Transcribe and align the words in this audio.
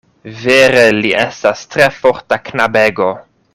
Vere 0.45 0.85
li 1.03 1.11
estas 1.25 1.63
tre 1.75 1.91
forta 1.99 2.41
knabego. 2.49 3.11